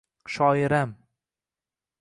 [0.35, 0.95] Shoiram!